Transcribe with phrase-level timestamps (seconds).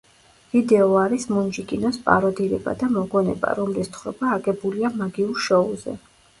[0.53, 5.99] ვიდეო არის მუნჯი კინოს პაროდირება და მოგონება, რომლის თხრობა აგებულია „მაგიურ შოუზე“.